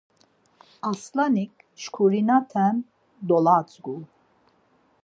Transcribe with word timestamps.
Arslanik 0.87 1.53
şkurinate 1.81 2.67
dolodzgu. 3.27 3.95